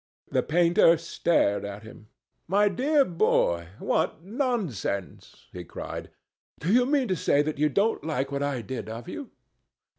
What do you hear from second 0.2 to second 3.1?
The painter stared at him. "My dear